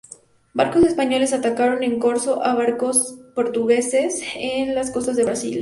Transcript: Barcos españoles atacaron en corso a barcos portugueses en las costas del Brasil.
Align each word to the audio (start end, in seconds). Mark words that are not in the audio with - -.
Barcos 0.55 0.83
españoles 0.83 1.31
atacaron 1.31 1.83
en 1.83 1.99
corso 1.99 2.43
a 2.43 2.55
barcos 2.55 3.19
portugueses 3.35 4.23
en 4.35 4.73
las 4.73 4.89
costas 4.89 5.15
del 5.15 5.25
Brasil. 5.27 5.49